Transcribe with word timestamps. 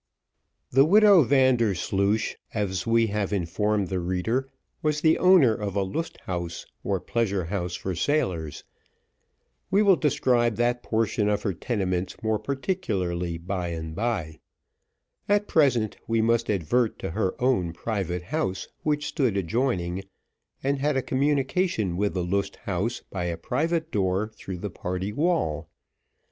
The 0.71 0.83
widow 0.83 1.23
Vandersloosh, 1.23 2.33
as 2.55 2.87
we 2.87 3.05
have 3.13 3.31
informed 3.31 3.89
the 3.89 3.99
reader, 3.99 4.49
was 4.81 4.99
the 5.01 5.19
owner 5.19 5.53
of 5.53 5.75
a 5.75 5.83
Lust 5.83 6.17
Haus, 6.25 6.65
or 6.83 6.99
pleasure 6.99 7.45
house 7.45 7.75
for 7.75 7.93
sailors: 7.93 8.63
we 9.69 9.83
will 9.83 9.95
describe 9.97 10.55
that 10.55 10.81
portion 10.81 11.29
of 11.29 11.43
her 11.43 11.53
tenements 11.53 12.15
more 12.23 12.39
particularly 12.39 13.37
by 13.37 13.67
and 13.67 13.93
bye: 13.95 14.39
at 15.29 15.47
present, 15.47 15.97
we 16.07 16.19
must 16.19 16.49
advert 16.49 16.97
to 16.97 17.11
her 17.11 17.39
own 17.39 17.71
private 17.71 18.23
house, 18.23 18.67
which 18.81 19.05
stood 19.05 19.37
adjoining, 19.37 20.03
and 20.63 20.79
had 20.79 20.97
a 20.97 21.03
communication 21.03 21.95
with 21.95 22.15
the 22.15 22.23
Lust 22.23 22.55
Haus 22.65 23.03
by 23.11 23.25
a 23.25 23.37
private 23.37 23.91
door 23.91 24.31
through 24.33 24.57
the 24.57 24.71
party 24.71 25.13
wall. 25.13 25.69